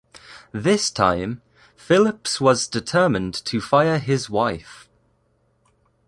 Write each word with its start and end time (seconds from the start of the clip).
This 0.51 0.89
time, 0.89 1.43
Phillips 1.75 2.41
was 2.41 2.67
determined 2.67 3.35
to 3.45 3.61
fire 3.61 3.99
his 3.99 4.31
wife. 4.31 4.89